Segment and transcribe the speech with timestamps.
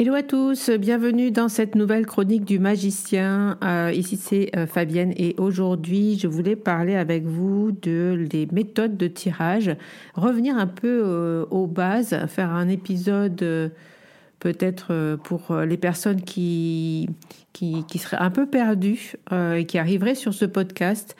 [0.00, 3.58] Hello à tous, bienvenue dans cette nouvelle chronique du magicien.
[3.64, 8.96] Euh, ici c'est euh, Fabienne et aujourd'hui je voulais parler avec vous de les méthodes
[8.96, 9.74] de tirage,
[10.14, 13.72] revenir un peu euh, aux bases, faire un épisode
[14.38, 17.08] peut-être pour les personnes qui,
[17.52, 21.16] seraient un peu perdues et qui arriveraient sur ce podcast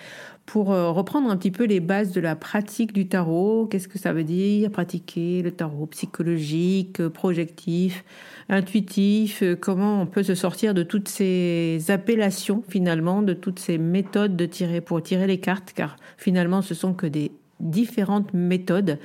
[0.49, 3.67] pour reprendre un petit peu les bases de la pratique du tarot.
[3.71, 4.71] Qu'est-ce que ça veut dire?
[4.71, 8.03] Pratiquer le tarot psychologique, projectif
[8.49, 13.79] intuitif, euh, comment on peut se sortir de toutes ces appellations finalement, de toutes ces
[13.79, 14.49] méthodes
[14.85, 17.31] pour tirer les cartes, car finalement ce sont que des
[17.61, 18.99] différentes méthodes.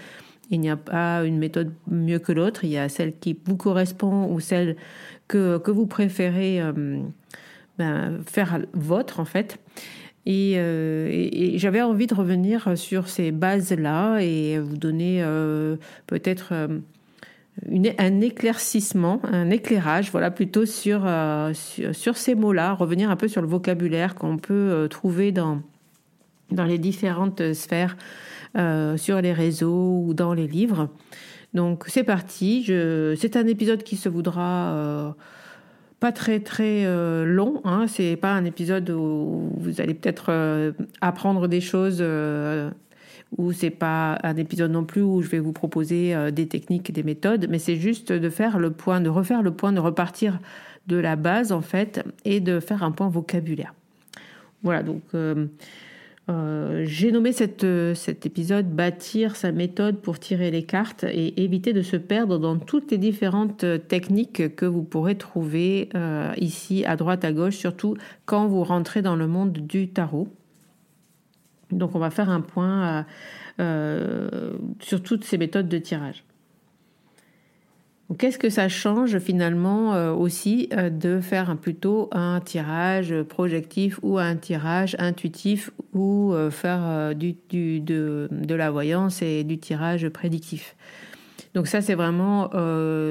[0.50, 3.58] Il n'y a pas une méthode mieux que l'autre, il y a celle qui vous
[3.58, 4.76] correspond ou celle
[5.28, 7.00] que, que vous préférez euh,
[7.78, 9.60] ben, faire vôtre en fait.
[10.26, 15.24] Et, euh, et, j'avais envie de revenir sur ces bases-là et vous donner
[16.08, 16.54] peut-être
[17.98, 23.42] un éclaircissement, un éclairage, voilà, plutôt sur, euh, sur, ces mots-là, revenir un peu sur
[23.42, 25.62] le vocabulaire qu'on peut euh, trouver dans,
[26.52, 27.96] dans les différentes sphères,
[28.58, 30.90] euh, sur les réseaux ou dans les livres.
[31.54, 35.16] Donc c'est parti, c'est un épisode qui se voudra
[36.04, 36.84] pas très très
[37.26, 37.86] long, hein.
[37.88, 42.04] c'est pas un épisode où vous allez peut-être apprendre des choses
[43.38, 46.92] où c'est pas un épisode non plus où je vais vous proposer euh, des techniques
[46.92, 50.40] des méthodes, mais c'est juste de faire le point, de refaire le point, de repartir
[50.88, 53.74] de la base en fait et de faire un point vocabulaire.
[54.64, 55.02] Voilà, donc
[56.30, 61.44] euh, euh, j'ai nommé cette, cet épisode Bâtir sa méthode pour tirer les cartes et
[61.44, 65.90] éviter de se perdre dans toutes les différentes techniques que vous pourrez trouver
[66.38, 67.96] ici à droite à gauche, surtout
[68.26, 70.28] quand vous rentrez dans le monde du tarot.
[71.78, 73.04] Donc on va faire un point euh,
[73.60, 76.24] euh, sur toutes ces méthodes de tirage.
[78.18, 84.36] Qu'est-ce que ça change finalement euh, aussi de faire plutôt un tirage projectif ou un
[84.36, 87.36] tirage intuitif ou faire du,
[87.80, 90.76] de, la voyance et du tirage prédictif?
[91.54, 92.50] Donc ça, c'est vraiment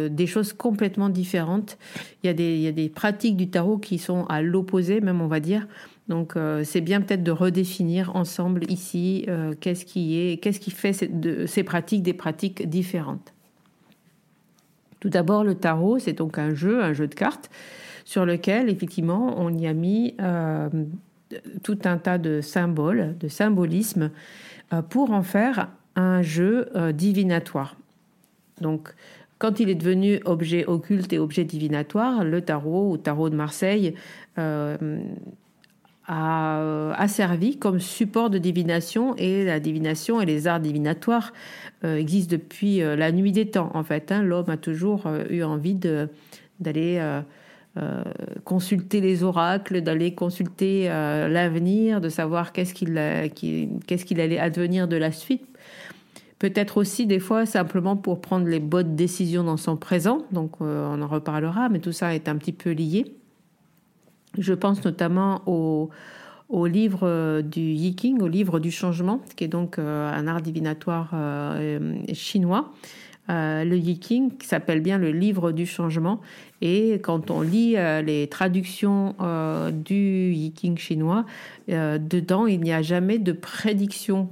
[0.08, 1.78] des choses complètement différentes.
[2.22, 5.66] Il y, a des, pratiques du tarot qui sont à l'opposé, même on va dire.
[6.08, 11.62] Donc euh, c'est bien peut-être de redéfinir ensemble ici euh, qu'est-ce qui fait de ces
[11.62, 13.32] pratiques des pratiques différentes.
[15.02, 17.50] Tout d'abord, le tarot, c'est donc un jeu, un jeu de cartes,
[18.04, 20.69] sur lequel effectivement on y a mis euh,
[21.64, 24.12] tout un tas de symboles, de symbolismes,
[24.90, 27.75] pour en faire un jeu divinatoire.
[28.60, 28.94] Donc,
[29.38, 33.94] quand il est devenu objet occulte et objet divinatoire, le tarot ou tarot de Marseille
[36.08, 41.32] a, servi comme support de divination et la divination et les arts divinatoires
[41.84, 44.10] euh, existent depuis euh, la nuit des temps en fait.
[44.10, 44.22] Hein.
[44.22, 47.00] L'homme a toujours euh, eu envie d'aller
[48.44, 53.00] consulter les oracles, d'aller consulter l'avenir, de savoir qu'est-ce qu'il
[53.87, 55.46] qu'est-ce qu'il allait advenir de la suite.
[56.38, 60.19] Peut-être aussi des fois simplement pour prendre les bonnes décisions dans son présent.
[60.32, 63.16] Donc on en reparlera, mais tout ça est un petit peu lié.
[64.38, 65.90] Je pense notamment au,
[66.67, 71.11] livre euh, du Yiking, au livre du changement, qui est donc euh, un art divinatoire
[71.14, 72.73] euh, chinois.
[73.29, 76.20] le Yiking qui s'appelle bien le livre du changement.
[76.61, 79.14] Et quand on lit les traductions
[79.73, 81.25] du Yiking chinois,
[81.69, 84.28] dedans, il n'y a jamais de prédiction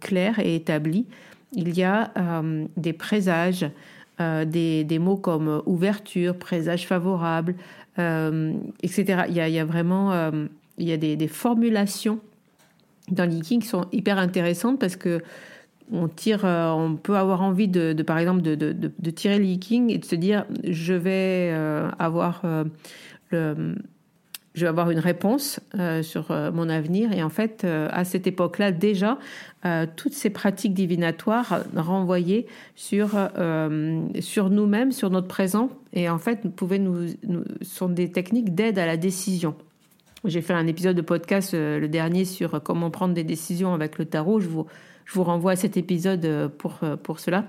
[0.00, 1.06] claire et établie.
[1.52, 2.12] Il y a
[2.76, 3.66] des présages,
[4.18, 7.54] des, des, mots comme ouverture, présage favorable,
[7.98, 9.24] euh, etc.
[9.28, 12.20] Il y, a, vraiment euh, il y a des, formulations
[13.10, 15.20] dans l'e-king qui sont hyper intéressantes parce que
[15.90, 19.46] on tire, euh, on peut avoir envie de, par exemple de, de, tirer le
[19.90, 21.52] et de se dire je vais
[21.98, 22.42] avoir
[23.30, 23.74] le
[24.58, 27.12] je vais avoir une réponse euh, sur euh, mon avenir.
[27.12, 29.18] Et en fait, euh, à cette époque-là, déjà,
[29.96, 32.46] toutes ces pratiques divinatoires renvoyaient
[32.76, 33.10] sur,
[34.20, 35.68] sur nous-mêmes, sur notre présent.
[35.92, 37.08] Et en fait, pouvaient nous,
[37.60, 39.56] sont des techniques d'aide à la décision.
[40.24, 44.04] J'ai fait un épisode de podcast, le dernier, sur comment prendre des décisions avec le
[44.04, 44.38] tarot.
[44.38, 44.66] Je vous,
[45.06, 47.44] je vous renvoie à cet épisode pour, pour cela.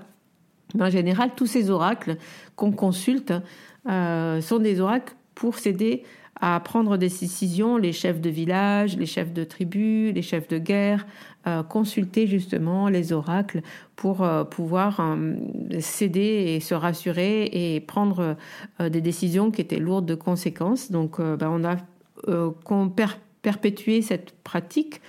[0.74, 2.16] Mais en général, tous ces oracles
[2.56, 3.32] qu'on consulte
[3.86, 6.02] sont des oracles pour s'aider
[6.40, 10.58] à prendre des décisions, les chefs de village, les chefs de tribu, les chefs de
[10.58, 11.06] guerre,
[11.46, 13.62] euh, consulter justement les oracles
[13.96, 15.34] pour euh, pouvoir euh,
[15.80, 18.36] céder et se rassurer et prendre
[18.78, 20.90] des décisions qui étaient lourdes de conséquences.
[20.90, 21.76] Donc ben, on a
[23.42, 25.00] perpétué cette pratique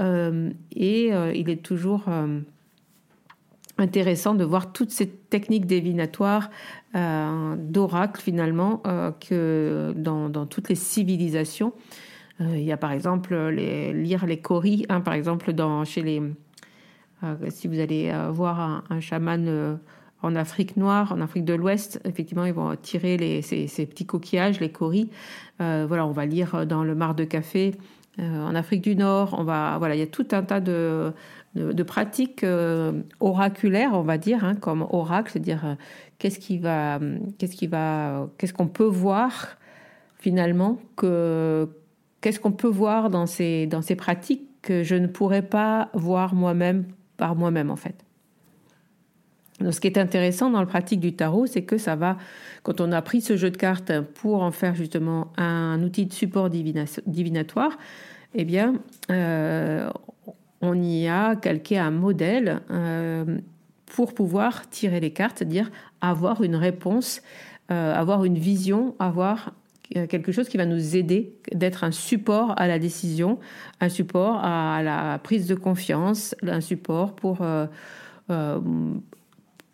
[0.00, 2.04] et il est toujours
[3.82, 6.48] intéressant de voir toutes ces techniques divinatoires
[6.94, 11.74] euh, d'oracle finalement euh, que dans, toutes les civilisations.
[12.40, 16.02] Euh, il y a par exemple les, lire les coris, hein, par exemple dans, chez
[16.02, 16.22] les...
[17.50, 19.78] si vous allez voir un, chaman
[20.22, 24.60] en Afrique noire, en Afrique de l'Ouest, effectivement, ils vont tirer les, ces, petits coquillages,
[24.60, 25.10] les coris.
[25.58, 27.74] voilà, on va lire dans le mar de café.
[28.18, 31.12] en Afrique du Nord, on va, voilà, il y a tout un tas de,
[31.54, 32.46] de, pratiques
[33.20, 36.98] oraculaires, on va dire, hein, comme oracle, c'est-à-dire va,
[37.38, 39.58] qu'est-ce qui va, qu'est-ce qu'on peut voir
[40.18, 41.68] finalement que
[42.20, 46.34] qu'est-ce qu'on peut voir dans ces dans ces pratiques que je ne pourrais pas voir
[46.34, 48.04] moi-même par moi-même en fait.
[49.60, 52.16] Donc, ce qui est intéressant dans la pratique du tarot, c'est que ça va,
[52.62, 56.12] quand on a pris ce jeu de cartes pour en faire justement un outil de
[56.12, 57.78] support divinatoire,
[58.34, 58.74] eh bien,
[59.10, 59.88] euh,
[60.62, 63.38] on y a calqué un modèle euh,
[63.86, 65.70] pour pouvoir tirer les cartes, c'est-à-dire
[66.00, 67.20] avoir une réponse,
[67.70, 69.52] euh, avoir une vision, avoir
[69.96, 73.40] euh, quelque chose qui va nous aider d'être un support à la décision,
[73.80, 77.44] un support à la prise de confiance, un support pour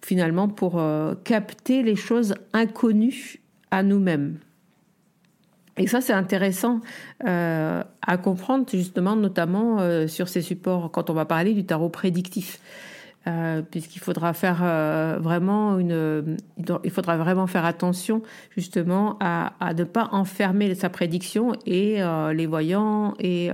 [0.03, 0.83] finalement pour
[1.23, 3.41] capter les choses inconnues
[3.71, 4.39] à nous-mêmes.
[5.79, 6.81] Et ça, c'est intéressant
[7.25, 12.61] à comprendre justement, notamment sur ces supports quand on va parler du tarot prédictif.
[13.29, 16.37] Euh, puisqu'il faudra faire euh, vraiment une,
[16.85, 18.23] il faudra vraiment faire attention
[18.57, 23.51] justement à, ne pas enfermer sa prédiction et euh, les voyants et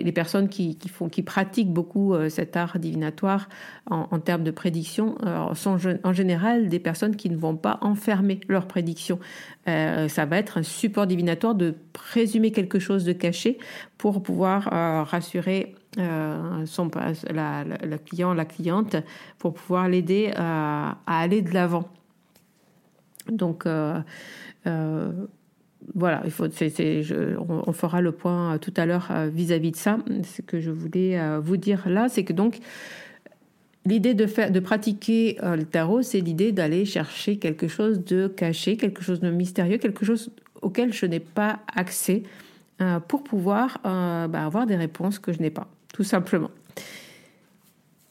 [0.00, 3.48] les, personnes qui, font, qui pratiquent beaucoup cet art divinatoire
[3.90, 5.16] en, termes de prédiction
[5.54, 9.18] sont en général des personnes qui ne vont pas enfermer leurs prédictions.
[9.66, 13.58] ça va être un support divinatoire de présumer quelque chose de caché
[13.98, 14.64] pour pouvoir
[15.08, 16.90] rassurer euh, son,
[17.30, 17.64] la,
[17.98, 18.96] client, la cliente,
[19.38, 21.86] pour pouvoir l'aider à, aller de l'avant.
[23.30, 24.00] Donc, euh,
[24.66, 25.12] euh,
[25.94, 29.98] voilà, on, fera le point tout à l'heure vis-à-vis de ça.
[30.22, 32.58] Ce que je voulais vous dire là, c'est que donc,
[33.84, 39.02] L'idée de, de pratiquer le tarot, c'est l'idée d'aller chercher quelque chose de caché, quelque
[39.02, 42.22] chose de mystérieux, quelque chose auquel je n'ai pas accès
[43.08, 46.50] pour pouvoir bah, avoir des réponses que je n'ai pas tout simplement.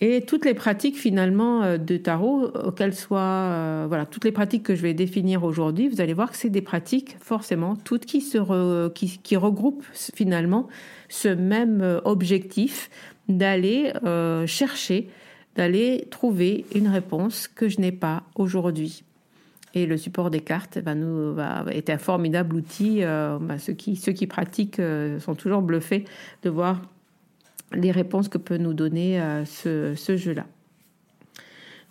[0.03, 4.63] Et toutes les pratiques finalement euh, de tarot, qu'elles soient, euh, voilà, toutes les pratiques
[4.63, 8.22] que je vais définir aujourd'hui, vous allez voir que c'est des pratiques forcément toutes qui,
[8.22, 10.67] se qui, regroupent finalement
[11.08, 12.89] ce même euh, objectif
[13.29, 13.93] d'aller
[14.48, 15.08] chercher
[15.55, 19.03] d'aller trouver une réponse que je n'ai pas aujourd'hui.
[19.74, 23.01] Et le support des cartes va nous, va, est un formidable outil.
[23.01, 24.81] Bah, ceux, qui, ceux qui pratiquent
[25.20, 26.05] sont toujours bluffés
[26.43, 26.81] de voir
[27.74, 30.46] les réponses que peut nous donner euh, ce, jeu-là.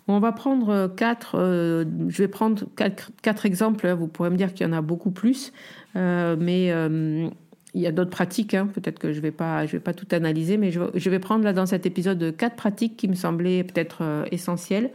[0.07, 3.89] On va prendre quatre, je vais prendre quatre, exemples.
[3.91, 5.53] Vous pourrez me dire qu'il y en a beaucoup plus,
[5.95, 8.53] mais il y a d'autres pratiques.
[8.53, 8.67] Hein.
[8.73, 11.45] Peut-être que je ne vais, pas, vais pas tout analyser, mais je, je, vais prendre
[11.45, 14.91] là dans cet épisode quatre pratiques qui me semblaient peut-être essentielles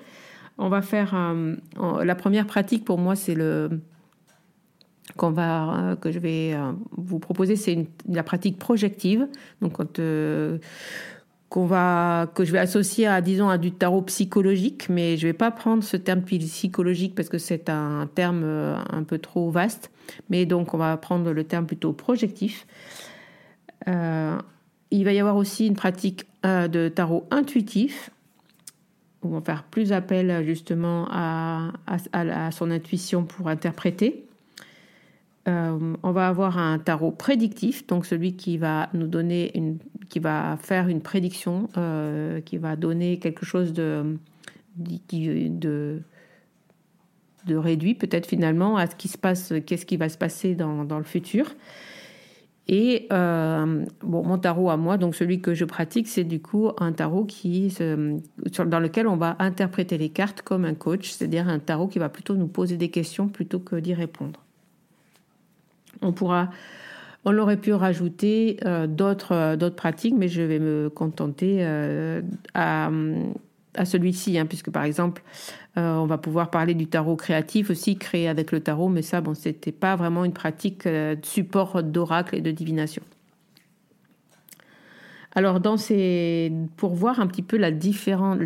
[0.59, 1.55] on va faire euh,
[2.05, 3.81] la première pratique pour moi, c'est le
[5.17, 9.27] qu'on va euh, que je vais euh, vous proposer, c'est la pratique projective.
[9.61, 9.79] Donc
[11.49, 15.33] qu'on va que je vais associer à disons à du tarot psychologique, mais je vais
[15.33, 19.91] pas prendre ce terme psychologique parce que c'est un terme un peu trop vaste.
[20.29, 22.67] Mais donc on va prendre le terme plutôt projectif.
[23.87, 28.11] il va y avoir aussi une pratique de tarot intuitif
[29.27, 31.73] on va faire plus appel justement à,
[32.53, 34.26] son intuition pour interpréter.
[35.49, 40.19] Euh, on va avoir un tarot prédictif, donc celui qui va nous donner une, qui
[40.19, 44.17] va faire une prédiction, euh, qui va donner quelque chose de,
[44.77, 46.03] de,
[47.47, 50.85] de réduit peut-être finalement à ce qui se passe, qu'est-ce qui va se passer dans,
[50.85, 51.55] dans le futur.
[52.69, 56.71] Et euh, bon, mon tarot à moi, donc celui que je pratique, c'est du coup
[56.79, 61.61] un tarot qui, dans lequel on va interpréter les cartes comme un coach, c'est-à-dire un
[61.61, 64.46] tarot qui va plutôt nous poser des questions plutôt que d'y répondre.
[66.03, 66.51] On pourra,
[67.25, 71.65] on aurait pu rajouter euh, d'autres, euh, d'autres pratiques, mais je vais me contenter
[72.55, 72.91] à
[73.77, 75.23] à celui-ci, hein, puisque par exemple,
[75.79, 79.21] euh, on va pouvoir parler du tarot créatif aussi, créé avec le tarot, mais ça,
[79.21, 83.03] bon, c'était pas vraiment une pratique euh, de support d'oracle et de divination.
[85.37, 85.61] Alors,
[86.77, 87.73] pour voir un petit peu les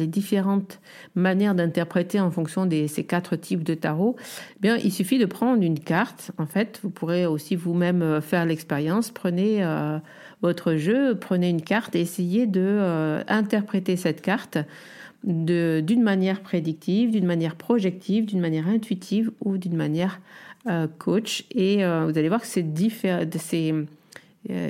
[0.06, 0.80] différentes
[1.14, 5.24] manières d'interpréter en fonction de ces quatre types de tarot, eh bien, il suffit de
[5.24, 6.32] prendre une carte.
[6.36, 9.10] En fait, vous pourrez aussi vous-même euh, faire l'expérience.
[9.10, 9.64] Prenez
[10.42, 14.58] votre jeu, prenez une carte et essayez de interpréter cette carte
[15.24, 20.20] d'une manière prédictive, d'une manière projective, d'une manière intuitive ou d'une manière
[20.66, 21.44] euh, coach.
[21.52, 22.64] Et euh, vous allez voir que c'est
[23.04, 23.84] euh,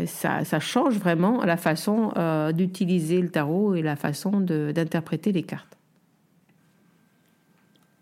[0.06, 2.12] ça, change vraiment la façon
[2.52, 5.76] d'utiliser le tarot et la façon d'interpréter les cartes.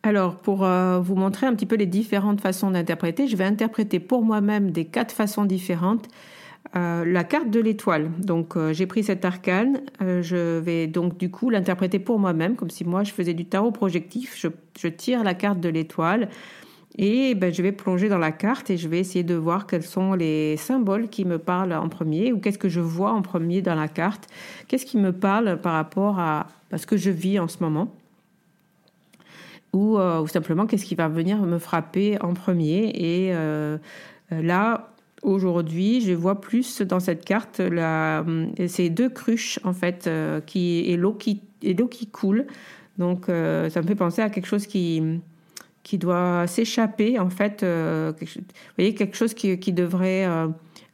[0.03, 4.23] Alors, pour vous montrer un petit peu les différentes façons d'interpréter, je vais interpréter pour
[4.23, 6.09] moi-même des quatre façons différentes
[6.77, 8.11] euh, la carte de l'étoile.
[8.19, 12.57] Donc euh, j'ai pris cet arcane, euh, je vais donc du coup l'interpréter pour moi-même,
[12.57, 16.29] comme si moi je faisais du tarot projectif, je, tire la carte de l'étoile
[16.99, 19.83] et ben, je vais plonger dans la carte et je vais essayer de voir quels
[19.83, 23.63] sont les symboles qui me parlent en premier ou qu'est-ce que je vois en premier
[23.63, 24.27] dans la carte,
[24.67, 27.95] qu'est-ce qui me parle par rapport à, ce que je vis en ce moment?
[29.73, 32.91] Ou, ou simplement qu'est-ce qui va venir me frapper en premier?
[32.95, 33.33] Et
[34.31, 34.91] là,
[35.23, 37.61] Aujourd'hui, je vois plus dans cette carte
[38.69, 42.47] ces deux cruches en fait euh, qui et l'eau qui qui coule.
[42.99, 45.21] Donc euh, ça me fait penser à quelque chose qui
[45.89, 47.63] qui doit s'échapper en fait.
[47.63, 48.13] Euh,
[48.77, 50.29] voyez quelque chose qui, qui devrait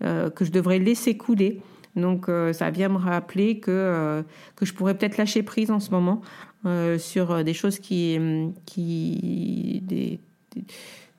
[0.00, 1.60] que je devrais laisser couler.
[1.96, 4.22] Donc ça vient me rappeler que
[4.54, 6.22] que je pourrais peut-être lâcher prise en ce moment
[6.98, 8.18] sur des choses qui
[8.66, 10.20] qui des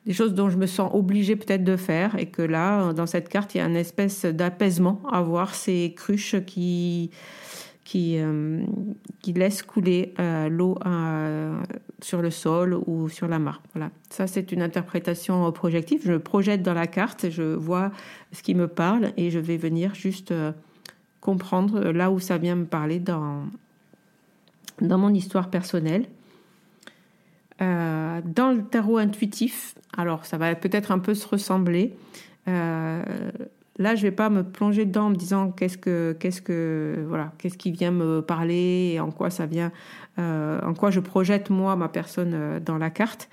[0.06, 3.28] des choses dont je me sens obligée peut-être de faire et que là, dans cette
[3.28, 7.10] carte, il y a une espèce d'apaisement à voir ces cruches qui
[7.86, 8.64] qui, euh,
[9.22, 11.56] qui laissent couler euh, l'eau euh,
[12.02, 13.62] sur le sol ou sur la mare.
[13.74, 13.92] Voilà.
[14.10, 16.02] Ça, c'est une interprétation projective.
[16.04, 17.92] Je projette dans la carte, je vois
[18.32, 20.34] ce qui me parle et je vais venir juste
[21.20, 23.44] comprendre là où ça vient me parler dans,
[24.80, 26.06] dans mon histoire personnelle.
[27.60, 31.94] Dans le tarot intuitif, alors ça va peut-être un peu se ressembler.
[33.78, 37.32] Là, je vais pas me plonger dedans en me disant qu'est-ce que, qu'est-ce que, voilà,
[37.38, 39.72] qu'est-ce qui vient me parler et en quoi ça vient,
[40.18, 43.28] euh, en quoi je projette moi ma personne dans la carte.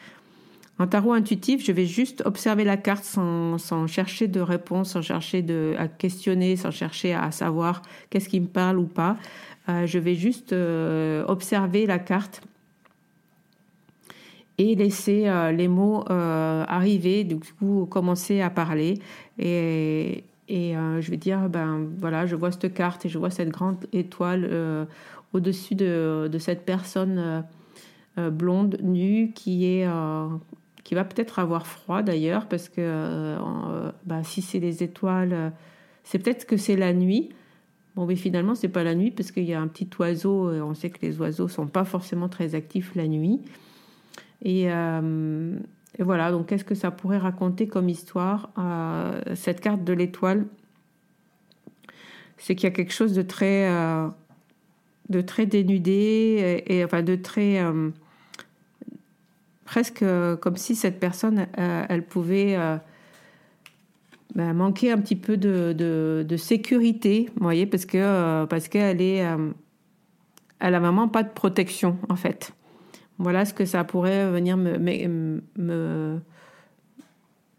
[0.80, 5.46] En tarot intuitif, je vais juste observer la carte sans, chercher de réponse, sans chercher
[5.78, 9.18] à questionner, sans chercher à savoir qu'est-ce qui me parle ou pas.
[9.68, 10.54] je vais juste
[11.28, 12.42] observer la carte
[14.58, 19.00] et laisser euh, les mots euh, arriver, du coup commencer à parler.
[19.40, 23.32] Et, et euh, je vais dire, ben voilà, je vois cette carte et je vois
[23.32, 24.88] cette grande étoile
[25.34, 27.44] au-dessus de, de, cette personne
[28.18, 29.88] blonde, nue, qui est
[30.84, 33.36] qui va peut-être avoir froid d'ailleurs, parce que
[34.06, 35.54] ben, si c'est les étoiles,
[36.04, 37.30] c'est peut-être que c'est la nuit.
[37.96, 40.52] Bon, mais finalement, c'est pas la nuit parce qu'il y a un petit oiseau.
[40.52, 43.42] On sait que les oiseaux sont pas forcément très actifs la nuit.
[44.44, 44.70] Et,
[46.00, 48.50] et voilà, donc qu'est-ce que ça pourrait raconter comme histoire
[49.36, 50.46] Cette carte de l'étoile,
[52.44, 54.08] c'est qu'il y a quelque chose de très, euh,
[55.08, 57.90] de très dénudé et, enfin de très euh,
[59.64, 60.04] presque
[60.42, 62.58] comme si cette personne, euh, elle pouvait
[64.36, 69.26] ben, manquer un petit peu de, de, sécurité, vous voyez, parce que parce qu'elle est,
[70.60, 72.54] elle a vraiment pas de protection en fait.
[73.20, 75.42] Voilà ce que ça pourrait venir me,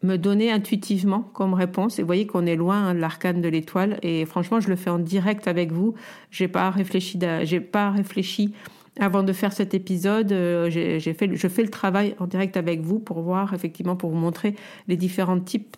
[0.03, 1.99] donner intuitivement comme réponse.
[1.99, 3.99] Et vous voyez qu'on est loin hein, de l'arcane de l'étoile.
[4.03, 5.95] Et franchement, je le fais en direct avec vous.
[6.31, 8.53] J'ai pas réfléchi, j'ai pas réfléchi
[8.99, 10.33] avant de faire cet épisode.
[10.33, 14.55] Euh, je fais le travail en direct avec vous pour voir effectivement, pour vous montrer
[14.89, 15.77] les différents types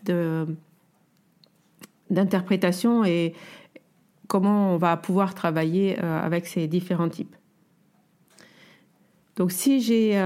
[2.11, 3.35] d'interprétation et
[4.27, 7.37] comment on va pouvoir travailler euh, avec ces différents types.
[9.37, 10.19] Donc si j'ai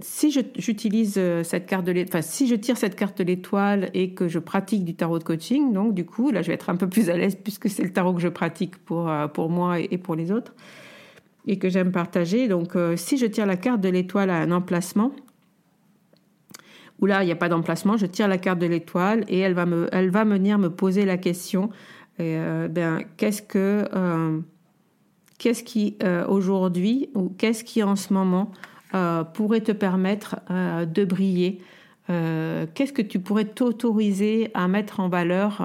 [0.00, 3.90] si j'utilise euh, cette carte de l'étoile, enfin si je tire cette carte de l'étoile
[3.92, 6.70] et que je pratique du tarot de coaching, donc du coup là je vais être
[6.70, 9.50] un peu plus à l'aise puisque c'est le tarot que je pratique pour euh, pour
[9.50, 10.54] moi et pour les autres
[11.46, 12.48] et que j'aime partager.
[12.48, 15.12] Donc euh, si je tire la carte de l'étoile à un emplacement
[17.00, 19.52] où là il n'y a pas d'emplacement, je tire la carte de l'étoile et elle
[19.52, 21.68] va me elle va venir me poser la question
[22.18, 23.84] ben qu'est-ce que
[25.38, 28.50] qu'est-ce qui euh, aujourd'hui ou qu'est-ce qui en ce moment
[28.94, 31.60] euh, pourrait te permettre euh, de briller
[32.10, 35.60] Qu'est-ce que tu pourrais t'autoriser à mettre en valeur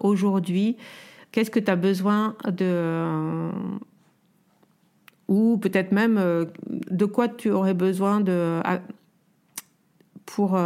[0.00, 0.78] aujourd'hui?
[1.32, 3.50] Qu'est-ce que tu as besoin de...
[5.28, 8.62] ou peut-être même de quoi tu aurais besoin de
[10.24, 10.58] pour,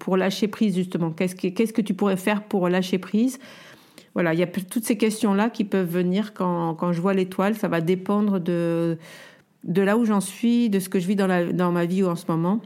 [0.00, 1.12] pour lâcher prise justement?
[1.12, 3.38] Qu'est-ce que, qu'est-ce que tu pourrais faire pour lâcher prise
[4.14, 7.54] voilà, il y a toutes ces questions-là qui peuvent venir quand, quand je vois l'étoile.
[7.54, 8.98] Ça va dépendre de,
[9.64, 12.04] de là où j'en suis, de ce que je vis dans, la, dans ma vie
[12.04, 12.60] en ce moment.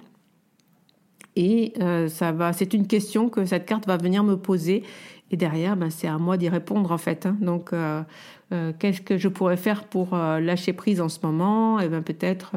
[1.37, 4.83] Et euh, ça va, c'est une question que cette carte va venir me poser.
[5.31, 7.27] Et derrière, ben, c'est à moi d'y répondre en fait.
[7.27, 7.37] Hein.
[7.41, 8.03] Donc, euh,
[8.53, 11.79] euh, qu'est-ce que je pourrais faire pour lâcher prise en ce moment?
[11.81, 12.53] Et eh ben peut-être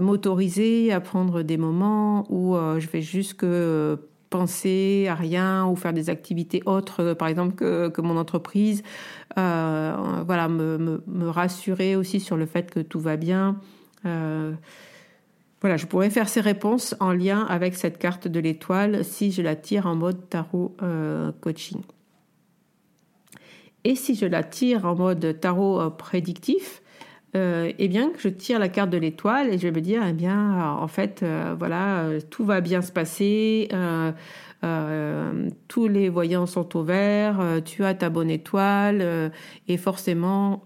[0.00, 3.98] m'autoriser à prendre des moments où je vais juste que
[4.40, 8.82] à rien ou faire des activités autres, euh, par exemple, que, mon entreprise.
[9.38, 9.96] Euh,
[10.26, 13.60] voilà, me, rassurer aussi sur le fait que tout va bien.
[14.04, 14.52] Euh,
[15.60, 19.42] voilà, je pourrais faire ces réponses en lien avec cette carte de l'étoile si je
[19.42, 20.76] la tire en mode tarot
[21.40, 21.80] coaching.
[23.84, 26.82] Et si je la tire en mode tarot prédictif,
[27.36, 30.14] euh, eh bien, je tire la carte de l'étoile et je vais me dire, eh
[30.14, 33.68] bien, euh, en fait, euh, voilà, tout va bien se passer,
[35.68, 39.30] tous les voyants sont au vert, tu as ta bonne étoile
[39.68, 40.62] et forcément,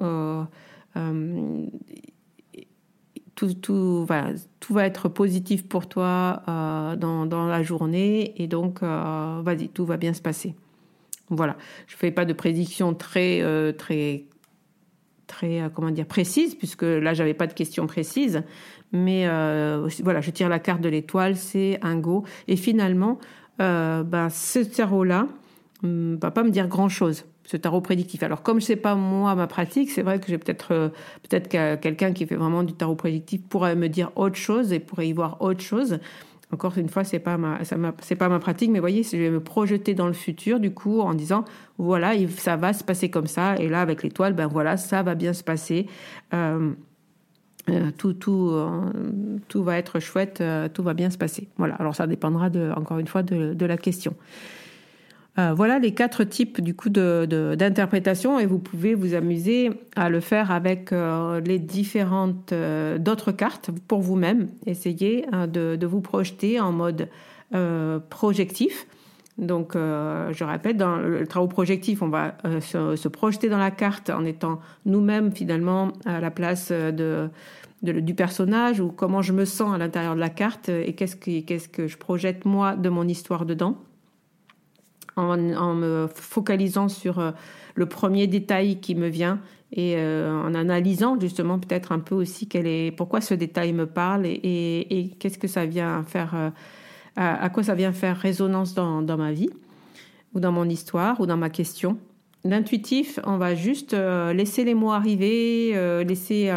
[3.35, 10.15] tout, va être positif pour toi dans, la journée et donc, vas-y, tout va bien
[10.15, 10.55] se passer.
[11.31, 11.57] Voilà,
[11.87, 13.43] je fais pas de prédiction très
[13.75, 14.25] très
[15.31, 18.43] très euh, comment dire précise puisque là j'avais pas de questions précises.
[18.93, 22.25] Mais euh, voilà je tire la carte de l'étoile c'est un go.
[22.49, 23.19] Et finalement
[23.61, 25.29] euh, ben, ce tarot là
[25.83, 28.23] ne va pas me dire grand chose ce tarot prédictif.
[28.23, 30.93] Alors comme sais pas moi ma pratique c'est vrai que j'ai peut-être
[31.29, 31.49] peut-être
[31.81, 35.13] quelqu'un qui fait vraiment du tarot prédictif pourrait me dire autre chose et pourrait y
[35.13, 35.99] voir autre chose
[36.53, 39.31] encore une fois, c'est pas ma, ça c'est pas ma pratique, mais voyez, je vais
[39.31, 41.45] me projeter dans le futur, du coup, en disant,
[41.79, 45.15] voilà, ça va se passer comme ça, et là, avec l'étoile, ben voilà, ça va
[45.15, 45.87] bien se passer.
[46.35, 46.73] Euh,
[47.69, 48.81] euh, tout, tout, euh,
[49.49, 50.43] tout va être chouette,
[50.75, 51.49] tout va bien se passer.
[51.57, 51.75] Voilà.
[51.75, 54.15] Alors ça dépendra de, encore une fois de la question.
[55.39, 60.19] Euh, voilà les quatre types du coup d'interprétation et vous pouvez vous amuser à le
[60.21, 64.49] faire avec euh, les différentes euh, d'autres cartes pour vous-même.
[64.67, 67.09] Essayez hein, de, vous projeter en mode
[68.11, 68.87] projectif.
[69.37, 74.25] Donc, je répète, dans le travail projectif, on va se, projeter dans la carte en
[74.25, 77.29] étant nous-mêmes finalement à la place de,
[77.83, 81.69] du personnage ou comment je me sens à l'intérieur de la carte et qu'est-ce qu'est-ce
[81.69, 83.79] que je projette moi de mon histoire dedans
[85.21, 87.33] en, me focalisant sur euh,
[87.75, 89.41] le premier détail qui me vient
[89.73, 93.87] et euh, en analysant justement peut-être un peu aussi quel est, pourquoi ce détail me
[93.87, 96.51] parle et, qu'est-ce que ça vient faire, euh,
[97.17, 99.51] à, quoi ça vient faire résonance dans, ma vie
[100.35, 101.99] ou dans mon histoire ou dans ma question.
[102.43, 106.51] L'intuitif, on va juste laisser les mots arriver, laisser,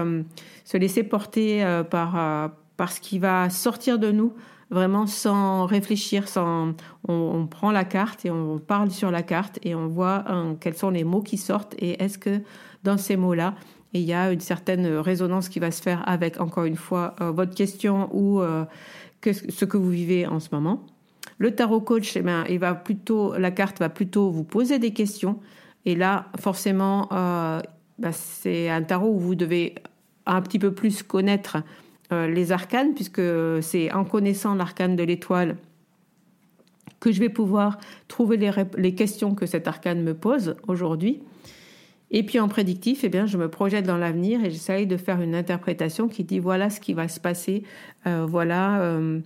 [0.64, 4.34] se laisser porter par, par ce qui va sortir de nous
[4.74, 6.74] vraiment sans réfléchir, sans
[7.08, 10.76] on, prend la carte et on parle sur la carte et on voit hein, quels
[10.76, 12.42] sont les mots qui sortent et est-ce que
[12.84, 13.56] dans ces mots-là,
[13.94, 17.32] il y a une certaine résonance qui va se faire avec, encore une fois, euh,
[17.32, 18.66] votre question ou euh,
[19.24, 20.86] ce que vous vivez en ce moment.
[21.38, 24.92] Le tarot coach, eh bien, il va plutôt, la carte va plutôt vous poser des
[24.92, 25.40] questions.
[25.86, 27.62] Et là, forcément, euh,
[28.00, 29.76] bah, c'est un tarot où vous devez
[30.26, 31.58] un petit peu plus connaître
[32.28, 33.22] les arcanes, puisque
[33.62, 35.58] c'est en connaissant l'arcane de l'étoile
[37.00, 41.22] que je vais pouvoir trouver les, les questions que cet arcane me pose aujourd'hui.
[42.14, 45.20] Et puis en prédictif, eh bien, je me projette dans l'avenir et j'essaye de faire
[45.20, 47.64] une interprétation qui dit voilà ce qui va se passer,
[48.06, 49.20] euh, voilà euh,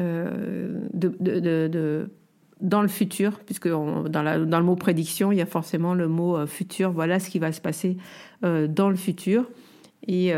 [0.00, 2.10] euh, de,
[2.60, 6.46] dans le futur, puisque dans, dans, le mot prédiction, il y a forcément le mot
[6.46, 7.96] futur, voilà ce qui va se passer
[8.42, 9.48] dans le futur.
[10.06, 10.32] Et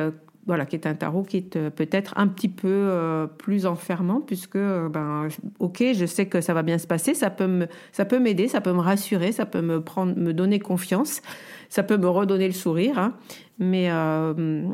[0.47, 5.29] voilà, qui est un tarot qui est peut-être un petit peu plus enfermant, puisque, ben,
[5.61, 8.61] ok, je sais que ça va bien se passer, ça peut ça peut m'aider, ça
[8.61, 11.23] peut me rassurer, ça peut me prendre, me donner confiance,
[11.69, 13.15] ça peut me redonner le sourire, hein.
[13.59, 14.65] mais euh,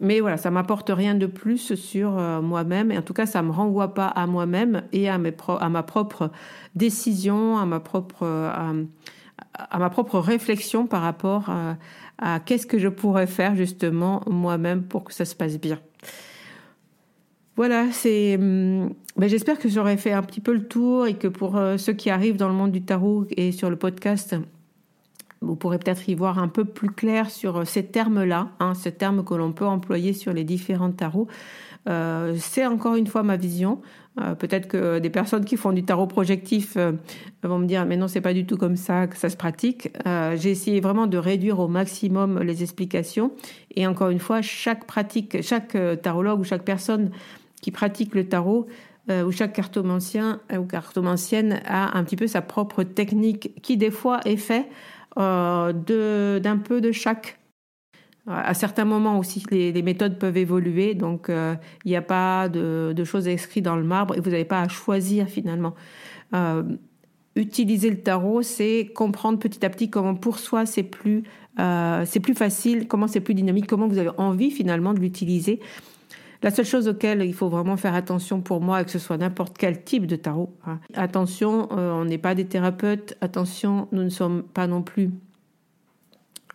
[0.00, 2.90] mais voilà, ça m'apporte rien de plus sur euh, moi-même.
[2.90, 5.82] Et en tout cas, ça me renvoie pas à moi-même et à, mes à ma
[5.82, 6.30] propre
[6.74, 11.76] décision, à ma propre, à, ma propre réflexion par rapport à,
[12.44, 15.78] qu'est-ce que je pourrais faire justement moi-même pour que ça se passe bien.
[17.56, 18.38] Voilà, c'est.
[18.38, 21.92] Ben, j'espère que j'aurais fait un petit peu le tour et que pour euh, ceux
[21.92, 24.34] qui arrivent dans le monde du tarot et sur le podcast,
[25.42, 28.92] vous pourrez peut-être y voir un peu plus clair sur euh, ces termes-là, hein, ces
[28.92, 31.28] termes que l'on peut employer sur les différents tarots.
[31.88, 33.80] Euh, c'est encore une fois ma vision.
[34.20, 36.76] Euh, peut-être que des personnes qui font du tarot projectif
[37.42, 39.88] vont me dire mais non c'est pas du tout comme ça que ça se pratique.
[40.34, 43.32] J'ai essayé vraiment de réduire au maximum les explications
[43.76, 47.12] et encore une fois chaque pratique, chaque tarologue ou chaque personne
[47.62, 48.66] qui pratique le tarot
[49.08, 54.20] ou chaque cartomancien ou cartomancienne a un petit peu sa propre technique qui des fois
[54.24, 57.38] est fait euh, d'un peu de chaque.
[58.26, 63.04] À certains moments aussi, les, méthodes peuvent évoluer, donc euh, il n'y a pas de,
[63.04, 65.74] choses écrites dans le marbre et vous n'avez pas à choisir finalement.
[66.34, 66.62] Euh,
[67.34, 71.24] utiliser le tarot, c'est comprendre petit à petit comment pour soi c'est plus,
[71.56, 75.60] c'est plus facile, comment c'est plus dynamique, comment vous avez envie finalement de l'utiliser
[76.42, 79.58] la seule chose auquel il faut vraiment faire attention pour moi, que ce soit n'importe
[79.58, 80.80] quel type de tarot, hein.
[80.94, 85.10] attention, euh, on n'est pas des thérapeutes, attention, nous ne sommes pas non plus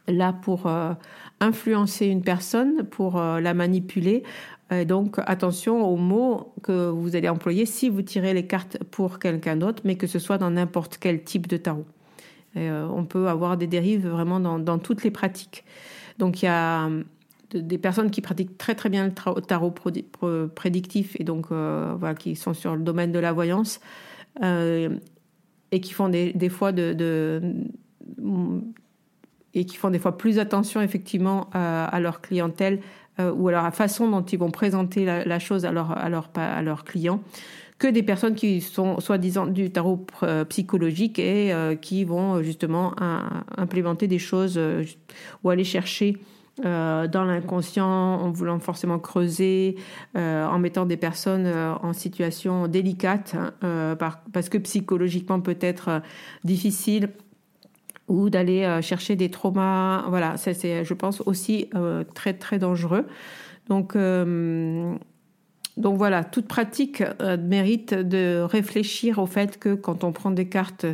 [0.08, 0.94] là pour euh,
[1.40, 4.24] influencer une personne, pour euh, la manipuler.
[4.88, 9.56] donc attention aux mots que vous allez employer si vous tirez les cartes pour quelqu'un
[9.56, 11.86] d'autre, mais que ce soit dans n'importe quel type de tarot.
[12.56, 15.64] on peut avoir des dérives vraiment dans, dans toutes les pratiques.
[16.18, 16.90] Donc il y a
[17.54, 19.74] des personnes qui pratiquent très très bien le tarot
[20.56, 23.80] prédictif et donc euh, voilà, qui sont sur le domaine de la voyance
[24.44, 24.90] euh,
[25.72, 27.42] et qui font des, fois de, de,
[29.54, 32.80] et qui font des fois plus attention effectivement à, leur clientèle
[33.20, 36.30] euh, ou à la façon dont ils vont présenter la, chose à leur à leur
[36.36, 37.22] à leurs clients
[37.78, 40.06] que des personnes qui sont soi-disant du tarot
[40.48, 42.94] psychologique et qui vont justement
[43.58, 44.58] implémenter des choses
[45.44, 46.18] ou aller chercher
[46.64, 49.76] euh, dans l'inconscient en voulant forcément creuser,
[50.16, 53.98] euh, en mettant des personnes euh, en situation délicate, hein,
[54.32, 56.02] parce que psychologiquement peut-être
[56.46, 57.10] difficile,
[58.08, 60.06] ou d'aller chercher des traumas.
[60.10, 61.72] Voilà, c'est, je pense, aussi
[62.14, 63.08] très, très dangereux.
[63.68, 63.98] Donc,
[65.76, 67.04] donc voilà, toute pratique
[67.40, 70.86] mérite de réfléchir au fait que quand on prend des cartes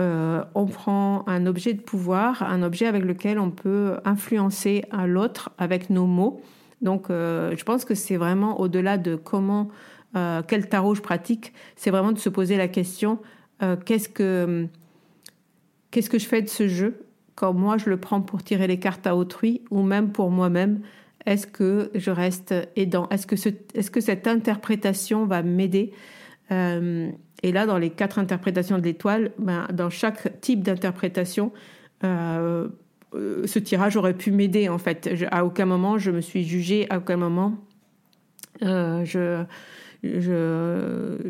[0.00, 5.50] euh, on prend un objet de pouvoir, un objet avec lequel on peut influencer l'autre
[5.58, 6.40] avec nos mots.
[6.80, 9.68] Donc, euh, je pense que c'est vraiment au-delà de comment,
[10.16, 13.18] euh, quel tarot je pratique, c'est vraiment de se poser la question
[13.84, 14.66] qu'est-ce que
[15.90, 18.78] qu'est-ce que je fais de ce jeu quand moi je le prends pour tirer les
[18.78, 20.80] cartes à autrui ou même pour moi-même?
[21.26, 23.06] Est-ce que je reste aidant?
[23.10, 23.34] Est-ce que,
[23.74, 25.92] est-ce que cette interprétation va m'aider?
[27.42, 31.52] Et là, dans les quatre interprétations de l'étoile, ben, dans chaque type d'interprétation,
[32.04, 32.68] euh,
[33.14, 35.10] euh, ce tirage aurait pu m'aider en fait.
[35.30, 37.54] à aucun moment je me suis jugée, à aucun moment
[38.62, 39.44] euh, je,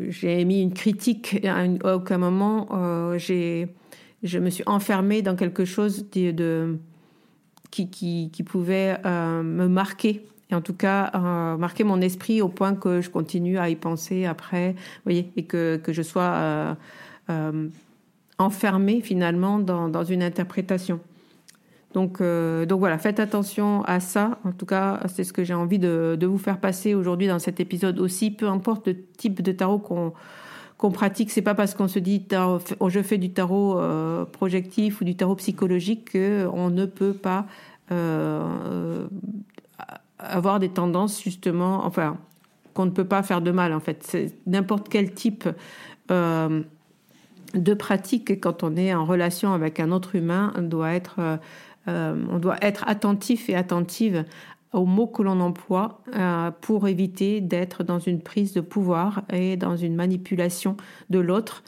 [0.09, 2.67] j'ai émis une critique, à, aucun moment
[3.17, 6.77] je me suis enfermée dans quelque chose de,
[7.71, 12.75] qui, qui, pouvait me marquer et en tout cas euh, marquer mon esprit au point
[12.75, 16.73] que je continue à y penser après, voyez, et que, que je sois euh,
[17.29, 17.69] euh,
[18.37, 20.99] enfermée finalement dans, dans, une interprétation.
[21.93, 24.39] Donc, donc voilà, faites attention à ça.
[24.45, 27.39] En tout cas, c'est ce que j'ai envie de, de, vous faire passer aujourd'hui dans
[27.39, 28.31] cet épisode aussi.
[28.31, 30.13] Peu importe le type de tarot qu'on
[30.81, 32.25] qu'on pratique, c'est pas parce qu'on se dit
[32.79, 37.45] oh, je fais du tarot euh, projectif ou du tarot psychologique qu'on ne peut pas
[37.91, 39.05] euh,
[40.21, 42.17] avoir des tendances justement, enfin
[42.73, 44.03] qu'on ne peut pas faire de mal en fait.
[44.03, 45.47] C'est n'importe quel type
[46.09, 46.61] euh,
[47.53, 51.39] de pratique quand on est en relation avec un autre humain doit être
[51.87, 54.23] on doit être attentif et attentive
[54.73, 59.57] aux mots que l'on emploie euh, pour éviter d'être dans une prise de pouvoir et
[59.57, 60.77] dans une manipulation
[61.09, 61.63] de l'autre.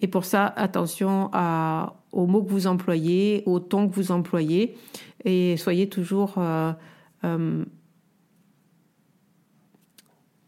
[0.00, 4.76] Et pour ça, attention à, aux mots que vous employez, au ton que vous employez,
[5.24, 6.72] et soyez toujours, euh,
[7.24, 7.64] euh,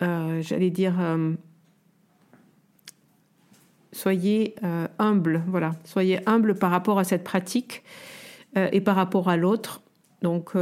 [0.00, 0.94] j'allais dire,
[3.92, 4.54] soyez
[4.98, 7.82] humble, voilà, soyez humble par rapport à cette pratique
[8.54, 9.82] et par rapport à l'autre.
[10.22, 10.54] Donc,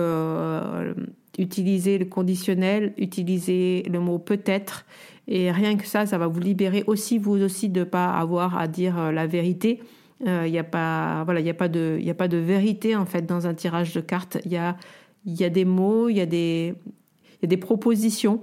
[1.38, 4.84] utilisez le conditionnel, utilisez le mot peut-être.
[5.26, 8.58] Et rien que ça, ça va vous libérer aussi, vous aussi, de ne pas avoir
[8.58, 9.80] à dire euh, la vérité.
[10.20, 13.06] Il euh, n'y a pas, voilà, il a de, il a pas de vérité en
[13.06, 14.38] fait dans un tirage de cartes.
[14.44, 14.76] Il y a,
[15.24, 16.74] il y a des mots, il y des,
[17.42, 18.40] y a des propositions.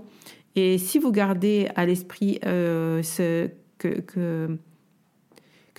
[0.56, 3.02] Et si vous gardez à l'esprit euh,
[3.78, 4.58] que, que,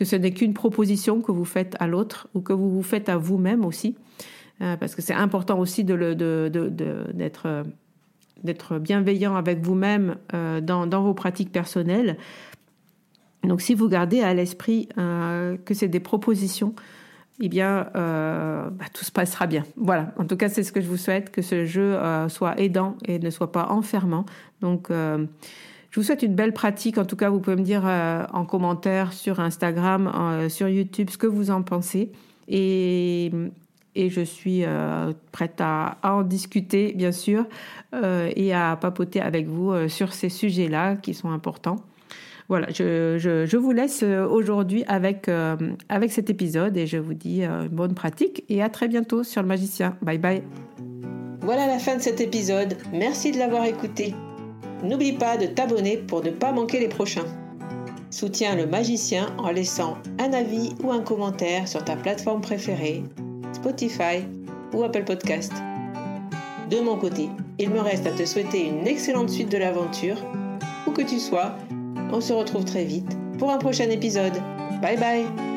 [0.05, 3.17] ce n'est qu'une proposition que vous faites à l'autre ou que vous vous faites à
[3.17, 3.95] vous-même aussi,
[4.61, 5.95] euh, parce que c'est important aussi de,
[8.43, 12.17] d'être bienveillant avec vous-même euh, dans, vos pratiques personnelles.
[13.45, 16.75] Donc si vous gardez à l'esprit que c'est des propositions,
[17.47, 19.65] eh bien, bah, tout se passera bien.
[19.77, 22.97] Voilà, en tout cas, c'est ce que je vous souhaite, que ce jeu soit aidant
[23.05, 24.25] et ne soit pas enfermant.
[24.61, 25.27] Donc, je
[25.95, 26.99] vous souhaite une belle pratique.
[26.99, 31.27] En tout cas, vous pouvez me dire en commentaire sur Instagram, sur YouTube, ce que
[31.27, 32.13] vous en pensez.
[32.49, 33.31] Et
[33.95, 37.45] et je suis euh, prête à, en discuter, bien sûr,
[37.95, 41.77] euh, et à papoter avec vous euh, sur ces sujets-là qui sont importants.
[42.49, 45.31] Voilà, je, je, vous laisse aujourd'hui avec,
[45.89, 49.49] avec cet épisode et je vous dis bonne pratique et à très bientôt sur le
[49.49, 49.97] magicien.
[50.03, 50.43] Bye bye.
[51.41, 52.77] Voilà la fin de cet épisode.
[52.93, 54.15] Merci de l'avoir écouté.
[54.85, 57.27] N'oublie pas de t'abonner pour ne pas manquer les prochains.
[58.11, 63.03] Soutiens le magicien en laissant un avis ou un commentaire sur ta plateforme préférée
[63.53, 64.25] Spotify
[64.73, 65.53] ou Apple Podcast.
[66.71, 67.29] De mon côté,
[67.59, 70.17] il me reste à te souhaiter une excellente suite de l'aventure.
[70.87, 71.57] Où que tu sois,
[72.13, 74.35] on se retrouve très vite pour un prochain épisode.
[74.81, 75.52] Bye bye